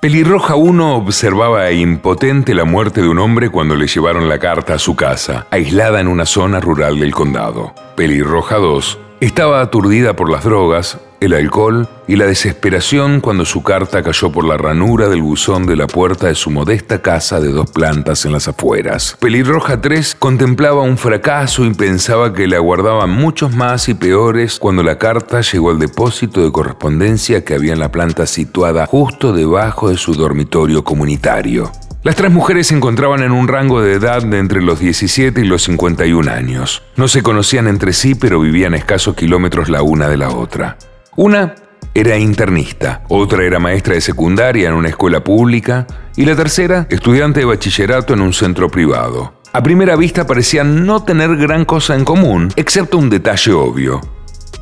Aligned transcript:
Pelirroja 0.00 0.54
1 0.54 0.96
observaba 0.96 1.72
impotente 1.72 2.54
la 2.54 2.64
muerte 2.64 3.02
de 3.02 3.08
un 3.08 3.18
hombre 3.18 3.50
cuando 3.50 3.74
le 3.74 3.88
llevaron 3.88 4.28
la 4.28 4.38
carta 4.38 4.74
a 4.74 4.78
su 4.78 4.94
casa, 4.94 5.48
aislada 5.50 6.00
en 6.00 6.06
una 6.06 6.24
zona 6.24 6.60
rural 6.60 7.00
del 7.00 7.10
condado. 7.10 7.74
Pelirroja 7.96 8.58
2 8.58 9.07
estaba 9.20 9.60
aturdida 9.60 10.14
por 10.14 10.30
las 10.30 10.44
drogas, 10.44 10.98
el 11.20 11.34
alcohol 11.34 11.88
y 12.06 12.16
la 12.16 12.26
desesperación 12.26 13.20
cuando 13.20 13.44
su 13.44 13.62
carta 13.62 14.02
cayó 14.02 14.30
por 14.30 14.44
la 14.44 14.56
ranura 14.56 15.08
del 15.08 15.22
buzón 15.22 15.66
de 15.66 15.74
la 15.74 15.88
puerta 15.88 16.28
de 16.28 16.36
su 16.36 16.50
modesta 16.50 17.02
casa 17.02 17.40
de 17.40 17.48
dos 17.48 17.70
plantas 17.70 18.24
en 18.24 18.32
las 18.32 18.46
afueras. 18.46 19.16
Pelirroja 19.18 19.80
3 19.80 20.14
contemplaba 20.14 20.82
un 20.82 20.96
fracaso 20.96 21.64
y 21.64 21.74
pensaba 21.74 22.32
que 22.32 22.46
le 22.46 22.56
aguardaban 22.56 23.10
muchos 23.10 23.54
más 23.54 23.88
y 23.88 23.94
peores 23.94 24.58
cuando 24.58 24.82
la 24.82 24.98
carta 24.98 25.40
llegó 25.40 25.70
al 25.70 25.80
depósito 25.80 26.42
de 26.42 26.52
correspondencia 26.52 27.44
que 27.44 27.54
había 27.54 27.72
en 27.72 27.80
la 27.80 27.90
planta 27.90 28.26
situada 28.26 28.86
justo 28.86 29.32
debajo 29.32 29.90
de 29.90 29.96
su 29.96 30.14
dormitorio 30.14 30.84
comunitario. 30.84 31.72
Las 32.04 32.14
tres 32.14 32.30
mujeres 32.30 32.68
se 32.68 32.76
encontraban 32.76 33.22
en 33.22 33.32
un 33.32 33.48
rango 33.48 33.82
de 33.82 33.94
edad 33.94 34.22
de 34.22 34.38
entre 34.38 34.62
los 34.62 34.78
17 34.78 35.40
y 35.40 35.44
los 35.44 35.64
51 35.64 36.30
años. 36.30 36.82
No 36.94 37.08
se 37.08 37.22
conocían 37.22 37.66
entre 37.66 37.92
sí, 37.92 38.14
pero 38.14 38.38
vivían 38.40 38.74
escasos 38.74 39.16
kilómetros 39.16 39.68
la 39.68 39.82
una 39.82 40.08
de 40.08 40.16
la 40.16 40.30
otra. 40.30 40.78
Una 41.16 41.56
era 41.94 42.16
internista, 42.16 43.02
otra 43.08 43.42
era 43.44 43.58
maestra 43.58 43.94
de 43.94 44.00
secundaria 44.00 44.68
en 44.68 44.74
una 44.74 44.90
escuela 44.90 45.24
pública 45.24 45.88
y 46.14 46.24
la 46.24 46.36
tercera 46.36 46.86
estudiante 46.88 47.40
de 47.40 47.46
bachillerato 47.46 48.14
en 48.14 48.20
un 48.20 48.32
centro 48.32 48.68
privado. 48.68 49.34
A 49.52 49.64
primera 49.64 49.96
vista 49.96 50.24
parecían 50.24 50.86
no 50.86 51.02
tener 51.02 51.36
gran 51.36 51.64
cosa 51.64 51.96
en 51.96 52.04
común, 52.04 52.52
excepto 52.54 52.96
un 52.98 53.10
detalle 53.10 53.52
obvio. 53.52 54.00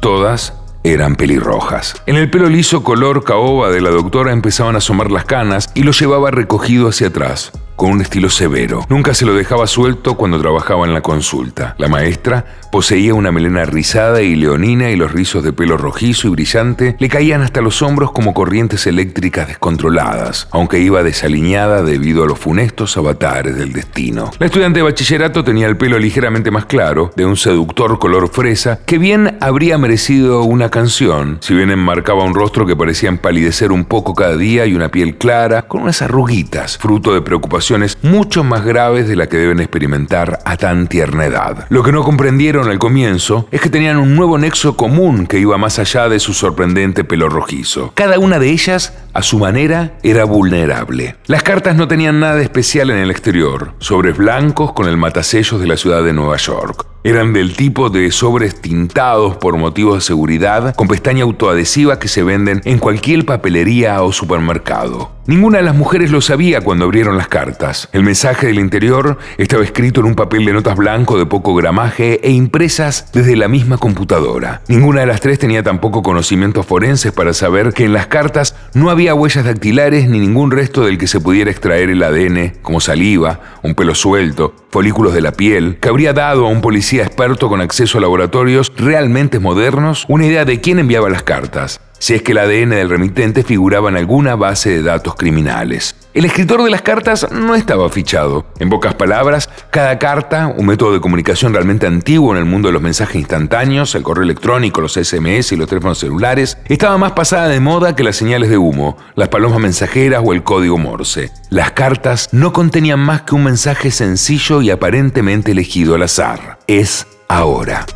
Todas 0.00 0.54
eran 0.92 1.16
pelirrojas. 1.16 2.02
En 2.06 2.16
el 2.16 2.30
pelo 2.30 2.48
liso 2.48 2.82
color 2.82 3.24
caoba 3.24 3.70
de 3.70 3.80
la 3.80 3.90
doctora 3.90 4.32
empezaban 4.32 4.74
a 4.74 4.78
asomar 4.78 5.10
las 5.10 5.24
canas 5.24 5.70
y 5.74 5.82
lo 5.82 5.92
llevaba 5.92 6.30
recogido 6.30 6.88
hacia 6.88 7.08
atrás 7.08 7.52
con 7.76 7.90
un 7.90 8.00
estilo 8.00 8.30
severo. 8.30 8.84
Nunca 8.88 9.14
se 9.14 9.26
lo 9.26 9.34
dejaba 9.34 9.66
suelto 9.66 10.16
cuando 10.16 10.40
trabajaba 10.40 10.86
en 10.86 10.94
la 10.94 11.02
consulta. 11.02 11.74
La 11.78 11.88
maestra 11.88 12.44
poseía 12.72 13.14
una 13.14 13.30
melena 13.30 13.64
rizada 13.64 14.22
y 14.22 14.34
leonina 14.34 14.90
y 14.90 14.96
los 14.96 15.12
rizos 15.12 15.44
de 15.44 15.52
pelo 15.52 15.76
rojizo 15.76 16.26
y 16.26 16.30
brillante 16.30 16.96
le 16.98 17.08
caían 17.08 17.42
hasta 17.42 17.60
los 17.60 17.82
hombros 17.82 18.12
como 18.12 18.34
corrientes 18.34 18.86
eléctricas 18.86 19.46
descontroladas, 19.46 20.48
aunque 20.50 20.80
iba 20.80 21.02
desaliñada 21.02 21.82
debido 21.82 22.24
a 22.24 22.26
los 22.26 22.38
funestos 22.38 22.96
avatares 22.96 23.56
del 23.56 23.72
destino. 23.72 24.30
La 24.38 24.46
estudiante 24.46 24.78
de 24.78 24.84
bachillerato 24.84 25.44
tenía 25.44 25.66
el 25.66 25.76
pelo 25.76 25.98
ligeramente 25.98 26.50
más 26.50 26.64
claro, 26.64 27.10
de 27.14 27.26
un 27.26 27.36
seductor 27.36 27.98
color 27.98 28.28
fresa, 28.28 28.80
que 28.86 28.98
bien 28.98 29.36
habría 29.40 29.78
merecido 29.78 30.42
una 30.42 30.70
canción, 30.70 31.38
si 31.40 31.54
bien 31.54 31.70
enmarcaba 31.70 32.24
un 32.24 32.34
rostro 32.34 32.66
que 32.66 32.76
parecía 32.76 33.10
empalidecer 33.10 33.70
un 33.70 33.84
poco 33.84 34.14
cada 34.14 34.36
día 34.36 34.66
y 34.66 34.74
una 34.74 34.90
piel 34.90 35.18
clara, 35.18 35.62
con 35.62 35.82
unas 35.82 36.02
arruguitas, 36.02 36.78
fruto 36.78 37.12
de 37.12 37.20
preocupación 37.20 37.65
mucho 38.02 38.44
más 38.44 38.64
graves 38.64 39.08
de 39.08 39.16
la 39.16 39.28
que 39.28 39.38
deben 39.38 39.58
experimentar 39.58 40.38
a 40.44 40.56
tan 40.56 40.86
tierna 40.86 41.26
edad. 41.26 41.66
Lo 41.68 41.82
que 41.82 41.90
no 41.90 42.04
comprendieron 42.04 42.68
al 42.68 42.78
comienzo 42.78 43.48
es 43.50 43.60
que 43.60 43.70
tenían 43.70 43.96
un 43.96 44.14
nuevo 44.14 44.38
nexo 44.38 44.76
común 44.76 45.26
que 45.26 45.40
iba 45.40 45.58
más 45.58 45.78
allá 45.78 46.08
de 46.08 46.20
su 46.20 46.32
sorprendente 46.32 47.02
pelo 47.02 47.28
rojizo. 47.28 47.92
Cada 47.94 48.18
una 48.18 48.38
de 48.38 48.50
ellas, 48.50 48.92
a 49.14 49.22
su 49.22 49.38
manera, 49.38 49.98
era 50.04 50.24
vulnerable. 50.24 51.16
Las 51.26 51.42
cartas 51.42 51.76
no 51.76 51.88
tenían 51.88 52.20
nada 52.20 52.40
especial 52.40 52.90
en 52.90 52.98
el 52.98 53.10
exterior, 53.10 53.74
sobres 53.78 54.16
blancos 54.16 54.72
con 54.72 54.88
el 54.88 54.96
matasellos 54.96 55.60
de 55.60 55.66
la 55.66 55.76
ciudad 55.76 56.04
de 56.04 56.12
Nueva 56.12 56.36
York. 56.36 56.86
Eran 57.02 57.32
del 57.32 57.56
tipo 57.56 57.90
de 57.90 58.10
sobres 58.12 58.60
tintados 58.60 59.36
por 59.36 59.56
motivos 59.56 59.96
de 59.96 60.00
seguridad 60.02 60.74
con 60.74 60.88
pestaña 60.88 61.24
autoadhesiva 61.24 61.98
que 61.98 62.08
se 62.08 62.22
venden 62.22 62.60
en 62.64 62.78
cualquier 62.78 63.24
papelería 63.24 64.02
o 64.02 64.12
supermercado. 64.12 65.15
Ninguna 65.28 65.58
de 65.58 65.64
las 65.64 65.74
mujeres 65.74 66.12
lo 66.12 66.20
sabía 66.20 66.60
cuando 66.60 66.84
abrieron 66.84 67.16
las 67.16 67.26
cartas. 67.26 67.88
El 67.90 68.04
mensaje 68.04 68.46
del 68.46 68.60
interior 68.60 69.18
estaba 69.38 69.64
escrito 69.64 69.98
en 69.98 70.06
un 70.06 70.14
papel 70.14 70.44
de 70.44 70.52
notas 70.52 70.76
blanco 70.76 71.18
de 71.18 71.26
poco 71.26 71.52
gramaje 71.56 72.20
e 72.22 72.30
impresas 72.30 73.10
desde 73.12 73.34
la 73.34 73.48
misma 73.48 73.76
computadora. 73.76 74.62
Ninguna 74.68 75.00
de 75.00 75.06
las 75.06 75.20
tres 75.20 75.40
tenía 75.40 75.64
tampoco 75.64 76.04
conocimientos 76.04 76.64
forenses 76.64 77.10
para 77.10 77.32
saber 77.32 77.72
que 77.72 77.86
en 77.86 77.92
las 77.92 78.06
cartas 78.06 78.54
no 78.72 78.88
había 78.88 79.14
huellas 79.14 79.44
dactilares 79.44 80.08
ni 80.08 80.20
ningún 80.20 80.52
resto 80.52 80.84
del 80.84 80.96
que 80.96 81.08
se 81.08 81.18
pudiera 81.18 81.50
extraer 81.50 81.90
el 81.90 82.04
ADN, 82.04 82.58
como 82.62 82.78
saliva, 82.78 83.40
un 83.64 83.74
pelo 83.74 83.96
suelto, 83.96 84.54
folículos 84.70 85.12
de 85.12 85.22
la 85.22 85.32
piel, 85.32 85.78
que 85.80 85.88
habría 85.88 86.12
dado 86.12 86.46
a 86.46 86.50
un 86.50 86.60
policía 86.60 87.02
experto 87.02 87.48
con 87.48 87.60
acceso 87.60 87.98
a 87.98 88.00
laboratorios 88.00 88.72
realmente 88.76 89.40
modernos 89.40 90.04
una 90.06 90.26
idea 90.26 90.44
de 90.44 90.60
quién 90.60 90.78
enviaba 90.78 91.10
las 91.10 91.24
cartas 91.24 91.80
si 91.98 92.14
es 92.14 92.22
que 92.22 92.32
el 92.32 92.38
ADN 92.38 92.70
del 92.70 92.90
remitente 92.90 93.42
figuraba 93.42 93.88
en 93.88 93.96
alguna 93.96 94.36
base 94.36 94.70
de 94.70 94.82
datos 94.82 95.14
criminales. 95.14 95.94
El 96.14 96.24
escritor 96.24 96.62
de 96.62 96.70
las 96.70 96.80
cartas 96.80 97.30
no 97.30 97.54
estaba 97.54 97.90
fichado. 97.90 98.46
En 98.58 98.70
pocas 98.70 98.94
palabras, 98.94 99.50
cada 99.70 99.98
carta, 99.98 100.46
un 100.46 100.64
método 100.64 100.94
de 100.94 101.00
comunicación 101.00 101.52
realmente 101.52 101.86
antiguo 101.86 102.32
en 102.32 102.38
el 102.38 102.46
mundo 102.46 102.68
de 102.68 102.72
los 102.72 102.80
mensajes 102.80 103.16
instantáneos, 103.16 103.94
el 103.94 104.02
correo 104.02 104.24
electrónico, 104.24 104.80
los 104.80 104.94
SMS 104.94 105.52
y 105.52 105.56
los 105.56 105.68
teléfonos 105.68 105.98
celulares, 105.98 106.56
estaba 106.66 106.96
más 106.96 107.12
pasada 107.12 107.48
de 107.48 107.60
moda 107.60 107.94
que 107.94 108.02
las 108.02 108.16
señales 108.16 108.48
de 108.48 108.56
humo, 108.58 108.96
las 109.14 109.28
palomas 109.28 109.60
mensajeras 109.60 110.22
o 110.24 110.32
el 110.32 110.42
código 110.42 110.78
Morse. 110.78 111.30
Las 111.50 111.72
cartas 111.72 112.30
no 112.32 112.52
contenían 112.52 113.00
más 113.00 113.22
que 113.22 113.34
un 113.34 113.44
mensaje 113.44 113.90
sencillo 113.90 114.62
y 114.62 114.70
aparentemente 114.70 115.52
elegido 115.52 115.94
al 115.94 116.02
azar. 116.02 116.58
Es 116.66 117.06
ahora. 117.28 117.86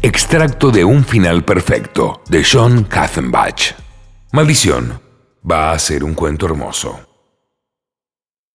Extracto 0.00 0.70
de 0.70 0.84
Un 0.84 1.04
final 1.04 1.44
perfecto 1.44 2.22
de 2.28 2.44
John 2.44 2.84
Katzenbach. 2.84 3.74
Maldición. 4.30 5.00
Va 5.50 5.72
a 5.72 5.78
ser 5.80 6.04
un 6.04 6.14
cuento 6.14 6.46
hermoso. 6.46 7.07